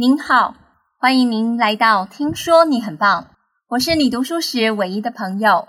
[0.00, 0.54] 您好，
[0.96, 3.30] 欢迎您来到听说你很棒，
[3.70, 5.66] 我是你读书时唯一的朋友。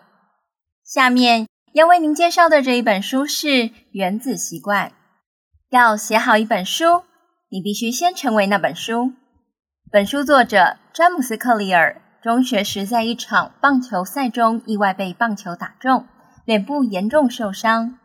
[0.85, 3.47] 下面要为您介绍的这一本书是
[3.92, 4.89] 《原子习惯》。
[5.71, 7.01] 要写好一本书，
[7.50, 9.13] 你必须先成为那本书。
[9.91, 16.05] 本书作者詹姆斯·克里尔中学时在一场棒球赛中意外被棒球打中，
[16.46, 17.98] 脸部严重受伤。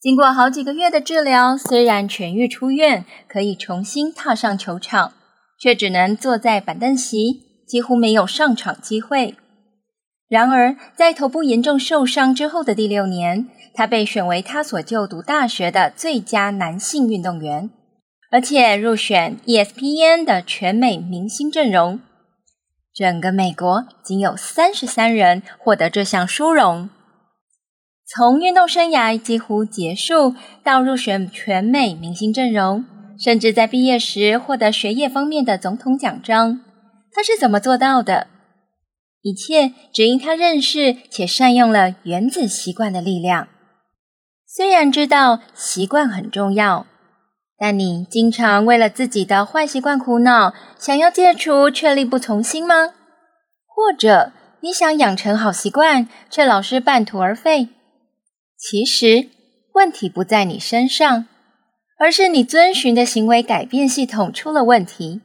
[0.00, 5.12] 经过好几个月的治疗，虽然痊愈出院，可以重新踏上球场。
[5.58, 9.36] 却只能坐在板凳席，几乎没有上场机会。
[10.28, 17.70] 然而，在头部严重受伤之后的第六年，他被选为他所就读大学的最佳男性运动员，
[18.30, 22.00] 而且入选 ESPN 的全美明星阵容。
[22.92, 26.88] 整个美国仅有三十三人获得这项殊荣。
[28.08, 32.84] 从运动生涯几乎结束到入选全美明星阵容。
[33.18, 36.60] 甚至在毕业时获得学业方面的总统奖章，
[37.12, 38.26] 他是怎么做到的？
[39.22, 43.48] 一切只因他认识且善用了原子习惯的力量。
[44.46, 46.86] 虽然知道习惯很重要，
[47.58, 52.94] 但你经常为了自己的坏习惯苦恼，想要戒除却力不从心吗？
[53.66, 57.68] 或者你想养成好习惯，却老是半途而废？
[58.56, 59.28] 其实
[59.74, 61.26] 问题不在你身上。
[61.98, 65.22] 而是你遵循的行为改变系统出了问题。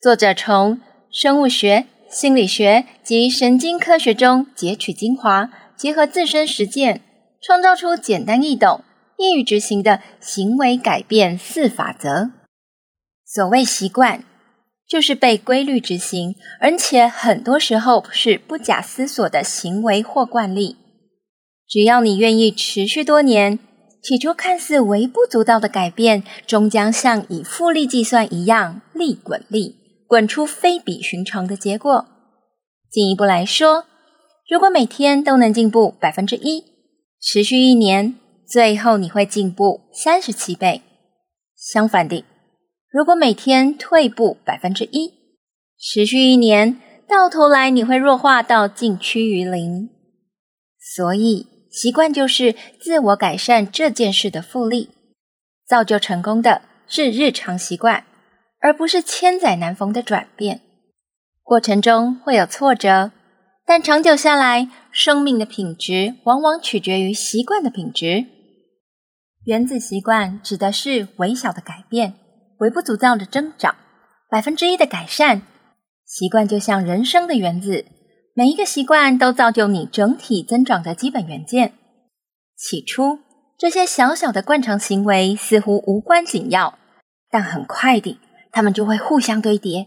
[0.00, 7.02] 作者从生物学、心理学及神经科学中截取精华，结合自身实践，
[7.40, 8.82] 创造出简单易懂、
[9.16, 12.32] 易于执行的行为改变四法则。
[13.24, 14.24] 所谓习惯，
[14.88, 20.76] 就是被规律执行，而且很多时候是不假思索的行为或惯例。
[21.68, 23.60] 只要你愿意持续多年。
[24.06, 29.74] 起初看似微不足道的改变，终将像以复利计算一样，利滚利，
[30.06, 32.06] 滚出非比寻常的结果。
[32.88, 33.86] 进一步来说，
[34.48, 36.62] 如果每天都能进步百分之一，
[37.20, 38.14] 持续一年，
[38.48, 40.82] 最后你会进步三十七倍。
[41.56, 42.24] 相反的，
[42.88, 45.14] 如果每天退步百分之一，
[45.80, 49.90] 持续一年，到头来你会弱化到近趋于零。
[50.78, 54.88] 所以，习惯就是自我改善这件事的复利，
[55.66, 58.06] 造就成功的是日常习惯，
[58.60, 60.62] 而不是千载难逢的转变。
[61.42, 63.12] 过程中会有挫折，
[63.66, 68.24] 但长久下来，生命的品质往往取决于习惯的品质。
[69.44, 72.14] 原子习惯指的是微小的改变，
[72.60, 73.76] 微不足道的增长，
[74.30, 75.42] 百分之一的改善。
[76.06, 77.84] 习惯就像人生的原子。
[78.38, 81.72] 每一个习惯都造就你整体增长的基本元件。
[82.54, 83.20] 起初，
[83.56, 86.78] 这些小小的惯常行为似乎无关紧要，
[87.30, 88.18] 但很快地，
[88.52, 89.86] 它们就会互相堆叠，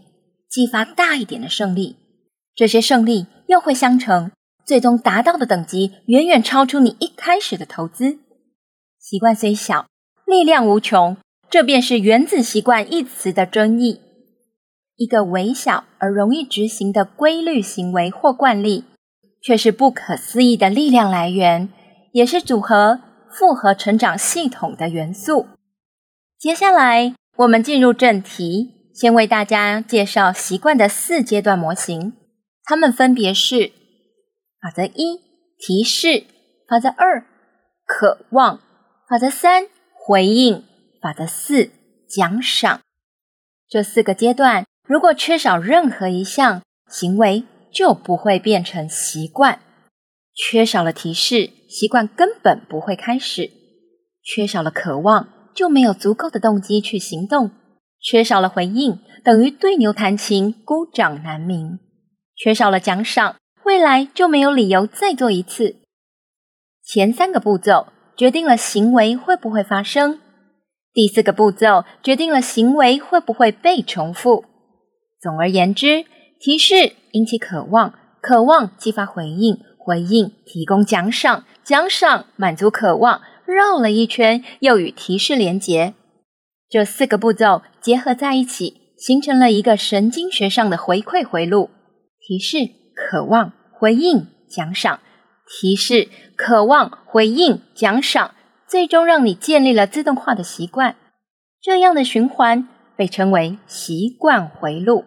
[0.50, 1.94] 激发大一点的胜利。
[2.56, 4.32] 这些胜利又会相乘，
[4.66, 8.18] 最终达到的等级远远超出你一开始的投资。
[8.98, 9.86] 习惯虽小，
[10.26, 11.16] 力量无穷，
[11.48, 14.00] 这便是“原子习惯”一词的真意。
[15.00, 18.84] 一个微小而容易执行的规律行为或惯例，
[19.42, 21.70] 却是不可思议的力量来源，
[22.12, 23.00] 也是组合
[23.32, 25.46] 复合成长系统的元素。
[26.38, 32.12] 接下来，我们进入正题，先为大家介绍习惯的四阶段模型，
[32.64, 33.72] 它们分别是：
[34.60, 35.18] 法则一，
[35.58, 36.26] 提示；
[36.68, 37.24] 法则二，
[37.86, 38.58] 渴望；
[39.08, 40.60] 法则三，回应；
[41.00, 41.70] 法则四，
[42.06, 42.82] 奖赏。
[43.66, 44.66] 这四个阶段。
[44.90, 49.60] 如果缺少任何一项，行为就不会变成习惯。
[50.34, 53.52] 缺少了提示，习惯根本不会开始；
[54.20, 57.50] 缺少了渴望，就没有足够的动机去行动；
[58.00, 61.78] 缺少了回应，等于对牛弹琴，孤掌难鸣；
[62.34, 65.76] 缺少了奖赏，未来就没有理由再做一次。
[66.82, 70.18] 前三个步骤决定了行为会不会发生，
[70.92, 74.46] 第四个步骤决定了行为会不会被重复。
[75.20, 76.06] 总而言之，
[76.38, 85.92] 提示引起渴望，渴望激发回应，回应提供奖赏，奖赏满足渴望，绕了一圈又与提示连结。
[86.70, 91.68] 这四个步骤结合在一起，形成了一个神经学上的回馈回路：
[92.20, 92.58] 提示、
[92.94, 95.00] 渴望、回应、奖赏；
[95.46, 98.34] 提示、渴望、回应、奖赏，
[98.66, 100.96] 最终让你建立了自动化的习惯。
[101.60, 105.04] 这样的循环被称为习惯回路。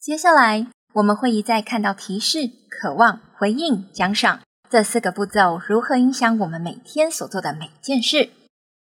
[0.00, 4.40] 接下来，我们会一再看到提示、渴望、回应、奖赏
[4.70, 8.30] 这四个步骤如何影响我们每天所做的每件事。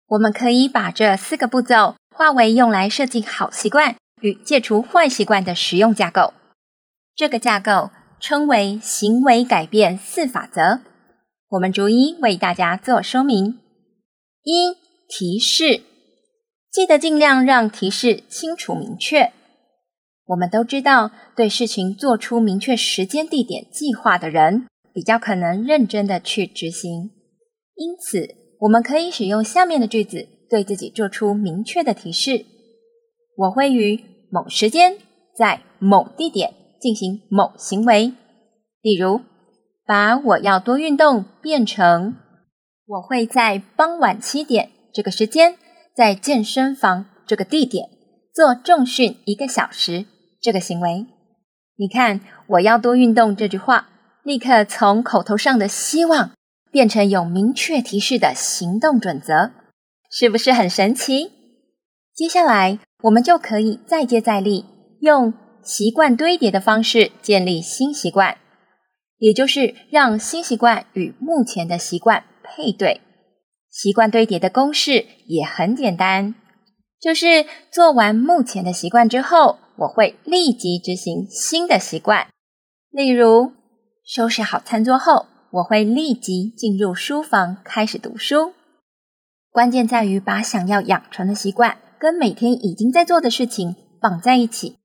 [0.08, 6.34] 我们可以把这四个步骤化为用来设计好习惯、与戒除坏习惯的实用架构。
[7.16, 10.82] 这个架构称为行为改变四法则。
[11.50, 13.60] 我们逐一为大家做说明。
[14.44, 14.76] 一、
[15.08, 15.84] 提示，
[16.72, 19.32] 记得尽量让提示清楚明确。
[20.28, 27.12] 我们都知道，对事情做出明确时间、地点计划的人，比较可能认真的去执行。
[27.76, 28.28] 因此，
[28.62, 32.46] 我们可以使用下面的句子，对自己做出明确的提示：
[33.36, 34.98] 我会于某时间，
[35.38, 38.14] 在某地点进行某行为。
[38.82, 39.22] 例如，
[39.86, 42.16] 把我要多运动变成
[42.88, 45.58] 我会在傍晚七点这个时间，
[45.96, 47.90] 在健身房这个地点
[48.34, 50.06] 做重训一个小时
[50.46, 51.08] 这个行为。
[51.76, 53.90] 你看，我要多运动这句话，
[54.24, 56.32] 立刻从口头上的希望。
[56.72, 59.52] 变成有明确提示的行动准则，
[60.12, 61.32] 是不是很神奇？
[62.14, 64.66] 接下来，我们就可以再接再厉，
[65.00, 65.34] 用
[65.64, 68.36] 习惯堆叠的方式建立新习惯，
[69.20, 73.00] 也就是让新习惯与目前的习惯配对。
[73.72, 76.36] 习惯堆叠的公式也很简单，
[77.00, 82.28] 就是做完目前的习惯之后，我会立即执行新的习惯。
[82.92, 83.54] 例如，
[84.04, 85.28] 收拾好餐桌后。
[85.52, 88.52] 我会立即进入书房开始读书。
[89.52, 94.76] 关键在于把想要养成的习惯跟每天已经在做的事情绑在一起。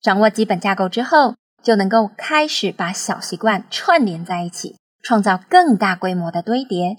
[0.00, 6.96] 掌握基本架构之后，就能够开始把小习惯串联在一起，创造更大规模的堆叠。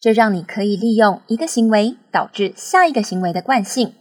[0.00, 3.94] 这让你可以利用一个行为导致下一个行为的惯性，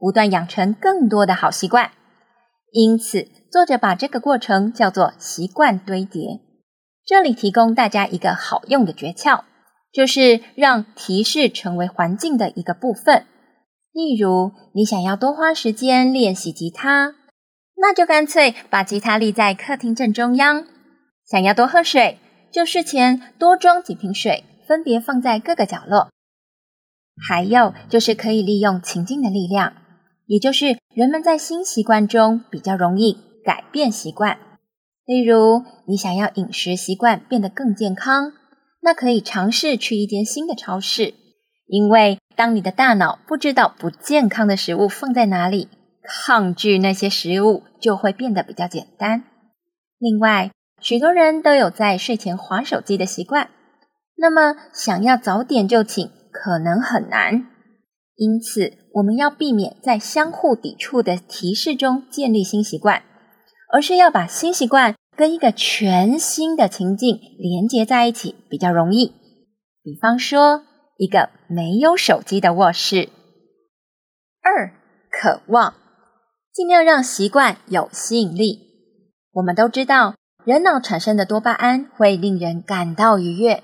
[0.00, 1.92] 不断养成更多的好习惯。
[2.72, 6.40] 因此，作者把这个过程叫做习惯堆叠。
[7.04, 9.42] 这里提供大家一个好用的诀窍，
[9.92, 13.26] 就是让提示成为环境的一个部分。
[13.92, 17.16] 例如，你想要多花时间练习吉他，
[17.76, 20.64] 那就干脆把吉他立在客厅正中央。
[21.26, 22.18] 想要多喝水，
[22.52, 26.08] 就事前多装几瓶水，分别放在各个角落。
[27.28, 29.72] 还有就是可以利用情境的力量，
[30.30, 34.38] 也就是人们在新习惯中比较容易改变习惯。
[35.04, 38.32] 例如，你想要饮食习惯变得更健康，
[38.80, 41.14] 那可以尝试去一间新的超市。
[41.66, 45.66] 因为当你的大脑不知道不健康的食物放在哪里，
[46.04, 49.24] 抗拒那些食物就会变得比较简单。
[49.98, 53.50] 另外，许多人都有在睡前划手机的习惯，
[54.16, 57.49] 那么想要早点就寝可能很难。
[58.20, 63.02] 因此，我们要避免在相互抵触的提示中建立新习惯，
[63.72, 64.94] 而是要把新习惯。
[65.16, 69.12] 跟一个全新的情境连接在一起比较容易，
[69.82, 70.62] 比方说
[70.96, 73.10] 一个没有手机的卧室。
[74.42, 74.72] 二、
[75.10, 75.74] 渴望，
[76.54, 78.60] 尽量让习惯有吸引力。
[79.32, 80.14] 我们都知道，
[80.44, 83.62] 人脑产生的多巴胺会令人感到愉悦，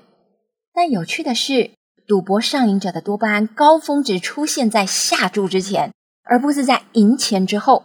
[0.73, 1.71] 但有趣的是，
[2.07, 5.91] 赌博上瘾者的多巴胺高峰值出现在下注之前，
[6.23, 7.83] 而不是在赢钱之后。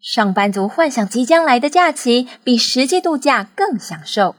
[0.00, 4.36] 上班族幻想即将来的假期，比实际度假更享受。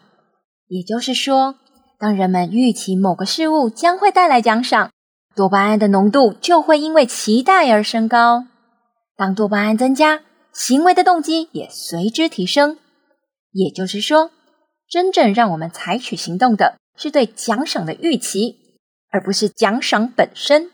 [0.67, 1.55] 也就是说，
[1.99, 4.89] 当人们预期某个事物将会带来奖赏，
[5.35, 8.45] 多巴胺的浓度就会因为期待而升高。
[9.17, 10.21] 当多巴胺增加，
[10.53, 12.77] 行为的动机也随之提升。
[13.51, 14.31] 也就是说，
[14.89, 18.61] 真正让我们采取行动的是对奖赏的预期，
[19.12, 20.72] 而不是奖赏本身。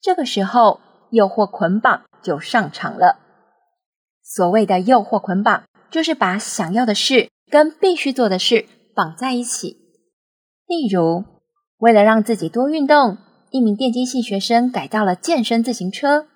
[0.00, 3.18] 这个时候，诱惑捆绑就上场了。
[4.22, 9.78] 所谓的诱惑捆绑，就是把想要的事跟必须做的事绑在一起。
[10.66, 11.24] 例如，
[11.78, 13.16] 为了让自己多运动，
[13.50, 16.26] 一名电机系学生改造了健身自行车，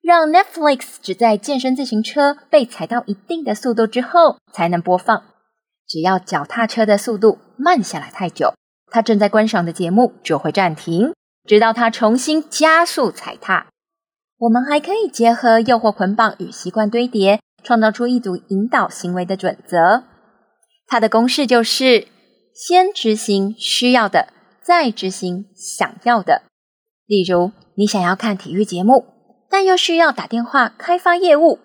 [0.00, 5.24] 让 Netflix 只在健身自行车被踩到一定的速度之后才能播放。
[5.88, 8.54] 只要脚踏车的速度慢下来太久，
[8.94, 11.12] 他正在观赏的节目就会暂停，
[11.44, 13.66] 直到他重新加速踩踏。
[14.38, 20.04] 我们还可以结合诱惑捆绑与习惯堆叠，创造出一组引导行为的准则。
[20.86, 22.06] 它的公式就是：
[22.54, 24.28] 先执行需要的，
[24.62, 26.42] 再执行想要的。
[27.06, 29.06] 例如，你想要看体育节目，
[29.50, 31.58] 但又需要打电话开发业务，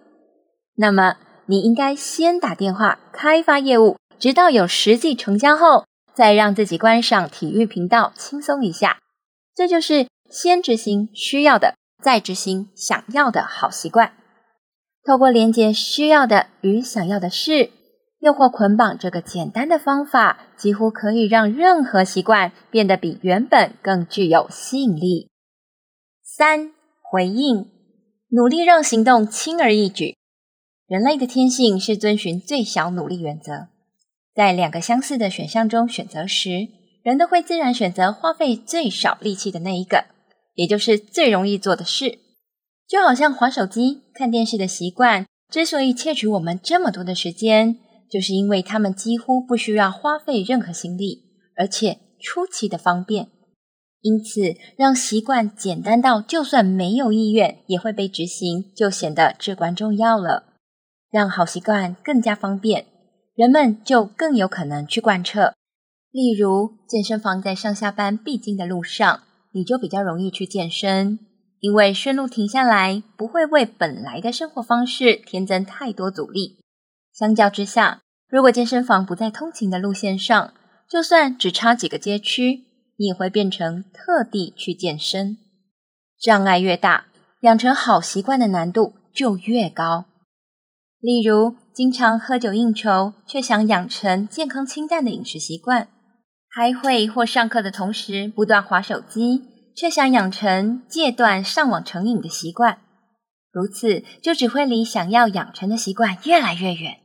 [0.78, 5.86] 那么你应该先打电话开发业务，直到有实际成交后，
[6.20, 9.00] 再让自己关上体育频道，轻松一下。
[9.56, 11.76] 这就是先执行需要的。
[12.04, 14.12] 再执行想要的好习惯，
[15.06, 17.70] 透过连接需要的与想要的事，
[18.20, 25.30] 又或捆绑这个简单的方法，几乎可以让任何习惯变得比原本更具有吸引力。
[26.22, 27.70] 三、回应，
[28.32, 30.18] 努力让行动轻而易举。
[30.86, 33.70] 人类的天性是遵循最小努力原则，
[34.40, 36.70] 在两个相似的选项中选择时，
[37.04, 40.06] 人都会自然选择花费最少力气的那一个，
[40.54, 42.20] 也就是最容易做的事。
[42.88, 47.80] 就好像滑手机、看电视的习惯，之所以窃取我们这么多的时间，
[48.10, 51.24] 就是因为他们几乎不需要花费任何心力，
[51.58, 53.28] 而且出奇的方便。
[54.00, 60.54] 因此，让习惯简单到就算没有意愿也会被执行，就显得至关重要了。
[61.12, 62.86] 让好习惯更加方便，
[63.40, 65.54] 人们就更有可能去贯彻。
[66.12, 69.22] 例如，健身房在上下班必经的路上，
[69.54, 71.18] 你就比较容易去健身，
[71.62, 76.58] 因为顺路停下来不会为本来的生活方式添增太多阻力。
[77.14, 80.54] 相较之下，如果健身房不在通勤的路线上，
[80.90, 82.66] 就算只差几个街区，
[82.98, 85.38] 你也会变成特地去健身，
[86.20, 87.06] 障碍越大，
[87.44, 90.08] 养成好习惯的难度就越高。
[91.00, 95.88] 例如，经常喝酒应酬，却想养成健康清淡的饮食习惯；
[96.54, 99.44] 开会或上课的同时不断划手机，
[99.76, 102.80] 却想养成戒断上网成瘾的习惯。
[103.52, 106.98] 如此，就只会离想要养成的习惯越来越远。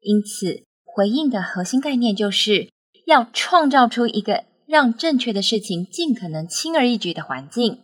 [0.00, 2.70] 因此，回应的核心概念就是
[3.06, 4.44] 要创造出一个。
[4.64, 7.80] 让正确的事情尽可能轻而易举的环境。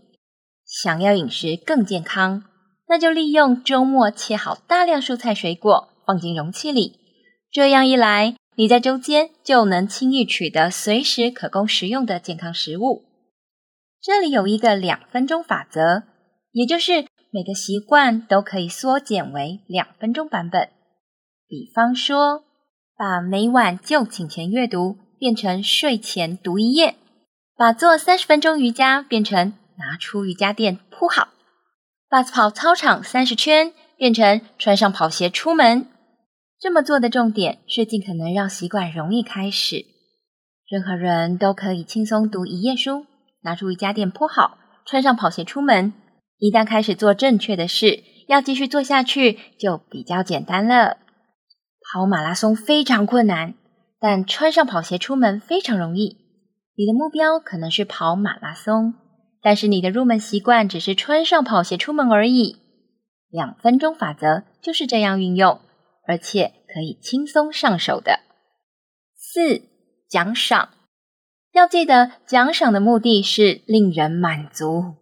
[0.64, 2.44] 想要饮食更健康，
[2.88, 6.98] 那就利用周末切好大量蔬菜水果，放进容器里。
[7.50, 13.04] 这样一来，你在周间就能轻易取得随时可供食用的健康食物。
[14.00, 16.04] 这里有一个两分钟法则，
[16.52, 20.70] 也就是每个习惯都可以缩减为两分钟版本。
[21.46, 22.44] 比方说，
[22.96, 24.96] 把每晚就寝前阅读。
[25.20, 26.94] 变成睡前读一页，
[27.56, 31.30] 把做三十分钟瑜伽变成拿出瑜伽垫铺好，
[32.08, 35.86] 把跑操场三十圈变成穿上跑鞋出门。
[36.58, 39.84] 这么做的重点是尽可能让习惯容易开始，
[40.68, 43.06] 任何人都可以轻松读一页书，
[43.42, 45.92] 拿出瑜伽垫铺好，穿上跑鞋出门。
[46.38, 50.96] 一旦开始做正确的事，要继续做下去就比较简单了。
[51.92, 53.54] 跑马拉松非常困难。
[54.00, 56.18] 但穿上跑鞋出门非常容易。
[56.76, 58.94] 你的目标可能是跑马拉松，
[59.42, 62.56] 但是你的入门习惯只是穿上跑鞋出门而已。
[63.30, 65.60] 两分钟法则就是这样运用，
[66.06, 68.20] 而且可以轻松上手的。
[69.14, 69.62] 四、
[70.08, 70.70] 奖赏。
[71.52, 74.94] 要记得，奖赏的目的是令人满足。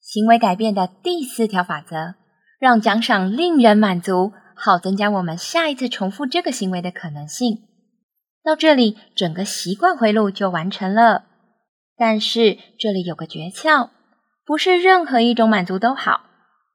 [0.00, 2.14] 行为改变的第四条法则，
[2.58, 7.62] 让奖赏令人满足，好增加我们下一次重复这个行为的可能性。
[8.42, 11.24] 到这里，整个习惯回路就完成了。
[11.96, 13.90] 但是这里有个诀窍，
[14.44, 16.22] 不是任何一种满足都好。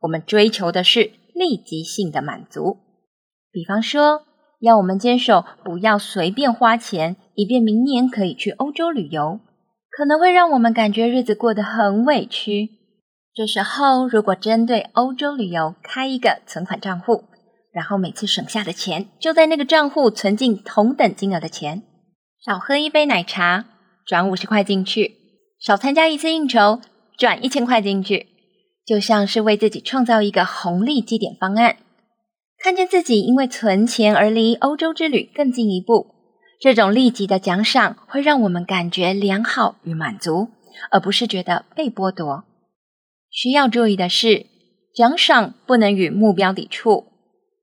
[0.02, 2.78] 我们追求的是立即性的满足。
[3.52, 4.24] 比方说，
[4.60, 9.40] 要我们坚守不要随便花钱，以便明年可以去欧洲旅游，
[9.90, 12.70] 可能会让我们感觉日子过得很委屈。
[13.34, 17.26] 这时候，如果针对欧洲旅游开一个存款账户。
[17.72, 21.84] 然后每次省下的钱就在那个账户存进同等金额的钱，
[22.44, 23.66] 少喝一杯奶茶
[24.10, 25.18] 转五十块进去，
[25.60, 26.82] 少参加一次应酬
[27.16, 28.26] 转一千块进去，
[28.84, 31.78] 就像是为自己创造一个红利积点方案。
[32.58, 36.08] 看见自己因为存钱而离欧洲之旅更进一步，
[36.60, 40.48] 这种立即的奖赏会让我们感觉良好与满足，
[40.90, 42.46] 而不是觉得被剥夺。
[43.30, 44.48] 需要注意的是，
[44.96, 47.06] 奖赏不能与目标抵触。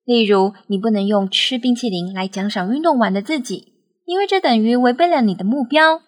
[0.04, 3.72] 例如，你不能用吃冰淇淋来奖赏运动完的自己，
[4.04, 6.02] 因为这等于违背了你的目标。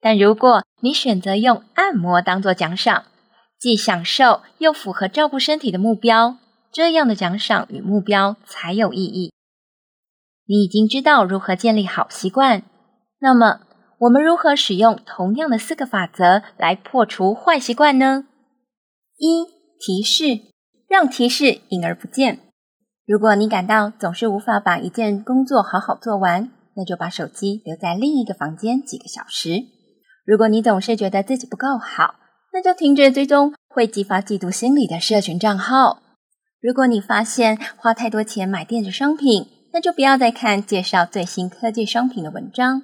[0.00, 3.04] 但如果你选择用按摩当做奖赏，
[3.58, 6.38] 既享受又符合照顾身体的目标，
[6.72, 9.32] 这样的奖赏与目标才有意义。
[10.46, 12.62] 你已经知道如何建立好习惯，
[13.20, 13.60] 那么
[13.98, 18.24] 我们如何使用同样的四个法则来破除坏习惯呢？
[19.18, 19.44] 一、
[19.78, 20.40] 提示，
[20.88, 22.40] 让提示隐而不见。
[23.06, 29.64] 如果你感到总是无法把一件工作好好做完，那就把手机留在另一个房间几个小时。
[30.24, 32.16] 如果你总是觉得自己不够好，
[32.52, 36.02] 那就停止追踪会激发嫉妒心理的社群账号。
[36.60, 42.82] 如果你发现花太多钱买电子商品，那就不要再看介绍最新科技商品的文章。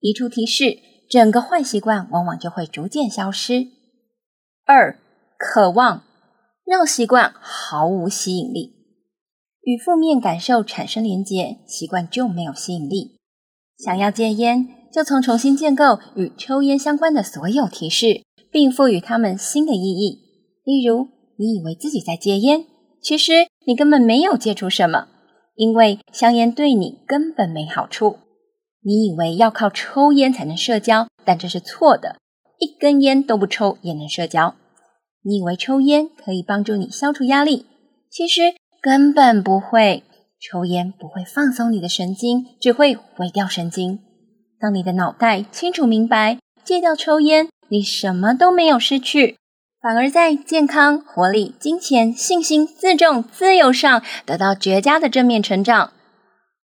[0.00, 0.78] 移除提示，
[1.10, 3.66] 整个坏习惯往往就会逐渐消失。
[4.66, 4.98] 二、
[5.38, 6.02] 渴望，
[6.64, 8.74] 让习惯毫无吸引力。
[9.62, 13.18] 与负面感受产生连结，习惯就没有吸引力。
[13.78, 20.22] 想要戒烟，就从重新建构与抽烟相关的所有提示，并赋予它们新的意义。
[20.64, 22.64] 例如，你以为自己在戒烟，
[23.02, 25.08] 其实你根本没有戒除什么，
[25.54, 28.16] 因为香烟对你根本没好处。
[28.82, 32.16] 你以为要靠抽烟才能社交，但这是错的，
[32.58, 34.54] 一根烟都不抽也能社交。
[35.22, 37.66] 你以为抽烟可以帮助你消除压力，
[38.10, 38.40] 其实
[38.80, 40.04] 根本不会。
[40.40, 43.98] 抽烟不会放松你的神经，只会毁掉神经。
[44.66, 49.36] 让你的脑袋清楚明白，戒掉抽烟，你什么都没有失去，
[49.80, 55.92] 反而在健康、活力、金钱、信心、自重、自由上得到绝佳的正面成长。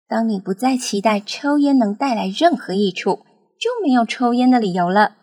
[0.08, 3.26] 当你不再期待抽烟能带来任何益处，
[3.60, 5.18] 就没有抽烟的理由了。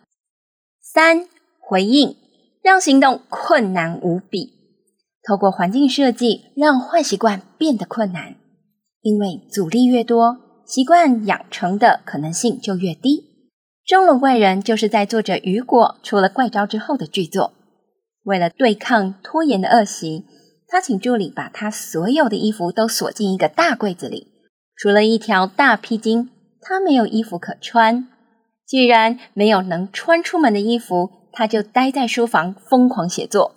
[0.79, 1.27] 三、
[1.59, 2.15] 回应，
[2.61, 4.53] 让行动困难无比。
[5.23, 8.35] 透过环境设计，让坏习惯变得困难，
[9.01, 13.23] 因为阻力越多，习惯养成的可能性就越低。
[13.85, 17.53] 钟楼怪人就是在作者雨果出了怪招之后的巨作。
[18.23, 20.25] 为了对抗拖延的恶习，
[20.67, 24.27] 他请助理把他所有的衣服都锁进一个大柜子里，
[24.75, 26.27] 除了一条大披巾，
[26.61, 28.09] 他没有衣服可穿。
[28.65, 33.55] 既然没有能穿出门的衣服，他就待在书房疯狂写作，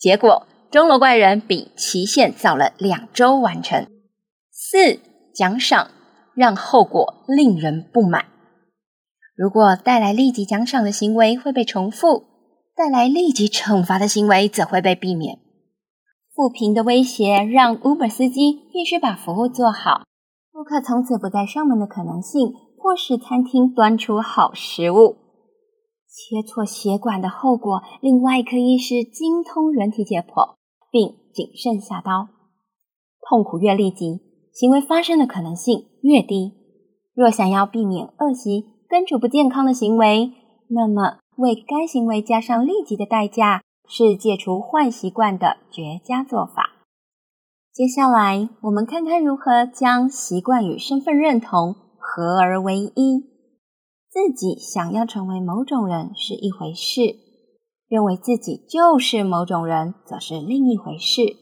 [0.00, 0.46] 结果。
[0.68, 3.86] 钟楼怪人比期限早了两周完成。
[4.50, 4.98] 四、
[5.32, 5.92] 奖赏
[6.36, 8.26] 让后果令人不满。
[9.34, 12.24] 如果带来立即奖赏的行为会被重复，
[12.76, 15.38] 带来立即惩罚的行为则会被避免。
[16.34, 20.02] 负评的威胁让 Uber 司机必须把服务做好，
[20.52, 25.16] 顾客从此不再上门的可能性，迫使餐厅端出好食物。
[26.06, 30.54] 切错血管的后果令外科医师精通人体解剖。
[30.88, 32.28] 并谨慎下刀，
[33.28, 34.25] 痛苦越立即，
[34.58, 36.54] 行为发生的可能性越低。
[37.12, 40.32] 若想要避免恶习、根除不健康的行为，
[40.68, 46.70] 那么为该行为加上立即的代价，是戒除坏习惯的绝佳做法。
[47.70, 53.20] 接下来，我们看看如何将习惯与身份认同合而为一。
[54.08, 57.18] 自己想要成为某种人是一回事。
[57.88, 61.36] 认为自己就是某种人，则是另一回事。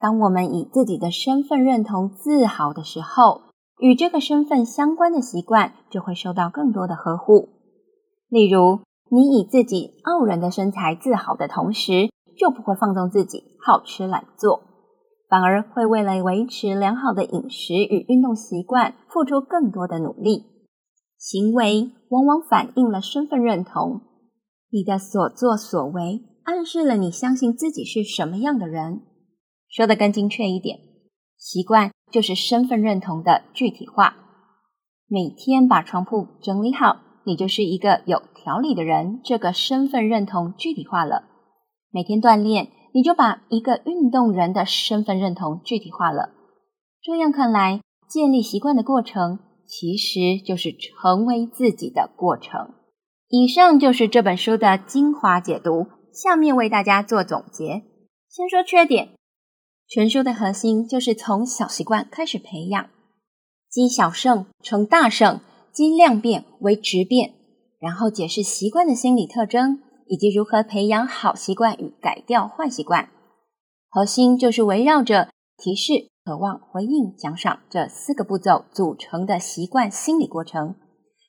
[0.00, 3.42] 当我们以自己的身份认同自豪的时候，
[3.78, 7.50] 与这个身份相关的习惯就会受到更多的呵护。
[8.28, 12.08] 例如，你以自己傲人的身材自豪的同时，
[12.38, 14.62] 就不会放纵自己好吃懒做，
[15.28, 20.46] 反而会为了维持良好的饮食与运动习惯，付出更多的努力。
[21.18, 24.00] 行为往往反映了身份认同。
[24.70, 29.02] 你的所作所为暗示了你相信自己是什么样的人。
[29.70, 30.78] 说得更精确一点，
[31.38, 34.16] 习惯就是身份认同的具体化。
[35.06, 41.24] 每天把床铺整理好，你就是一个有条理的人，这个身份认同具体化了。
[41.92, 46.30] 每天锻炼，你就把一个运动人的身份认同具体化了。
[47.02, 52.74] 这样看来，建立习惯的过程，其实就是成为自己的过程。
[53.28, 57.84] 以上就是这本书的精华解读，下面为大家做总结。
[58.28, 59.10] 先说缺点，
[59.90, 62.90] 全书的核心就是从小习惯开始培养，
[63.68, 65.40] 积小胜成大胜，
[65.72, 67.34] 积量变为质变，
[67.80, 73.08] 然后解释习惯的心理特征，以及如何培养好习惯与改掉坏习惯。
[73.90, 80.76] 核心就是围绕着提示、渴望、回应、奖赏这四个步骤组成的习惯心理过程。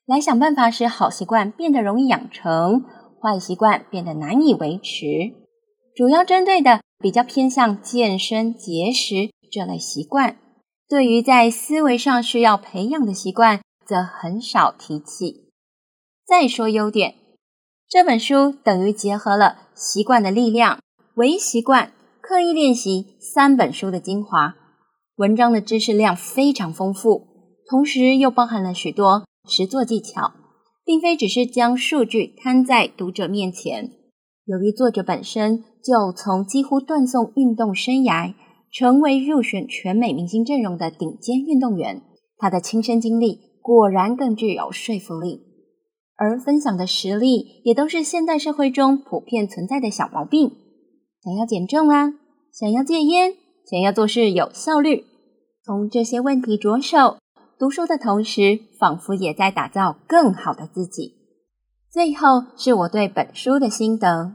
[0.06, 2.84] 来想办法使好习惯变得容易养成，
[3.20, 5.08] 坏习惯变得难以维持。
[5.96, 10.38] 主要针对的比较偏向健身、节食这类习惯，
[10.88, 15.50] 对于在思维上需要培养的习惯，则很少提起。
[16.26, 17.16] 再说优点，
[17.90, 20.76] 这本书等于结合了《习惯的力量》、
[21.16, 21.88] 《唯习惯》、
[22.22, 24.56] 《刻意练习》三本书的精华，
[25.16, 27.28] 文章的知识量非常丰富，
[27.68, 29.24] 同时又包含了许多。
[29.50, 30.34] 实作技巧，
[30.86, 33.92] 并非只是将数据摊在读者面前。
[34.46, 38.34] 由于作者本身就从几乎断送运动生涯，
[38.72, 42.02] 成为入选全美明星阵容的顶尖运动员，
[42.38, 45.42] 他的亲身经历果然更具有说服力。
[46.16, 50.52] 而分享的实例也都是现代社会中普遍存在的小毛病。
[51.24, 52.14] 想要减重啊，
[52.52, 53.34] 想要戒烟，
[53.70, 55.06] 想要做事有效率，
[55.64, 57.18] 从这些问题着手。
[57.60, 61.21] 读书的同时，仿佛也在打造更好的自己。
[61.92, 64.32] 最后是我对本书的心得：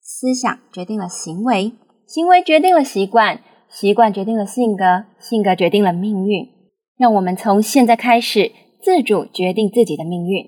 [0.00, 1.72] 思想决定了行为，
[2.06, 6.48] 行为决定了习惯，习惯决定了性格，性格决定了命运。
[6.96, 8.50] 让我们从现在开始，
[8.82, 10.42] 自主决定自己的命运。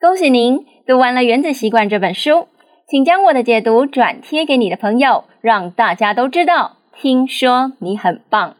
[0.00, 2.48] 恭喜您读完了《原子习惯》这本书，
[2.88, 6.78] 请将我的解读转贴给你的朋友，让大家都知道。
[7.00, 8.56] 听说你很棒。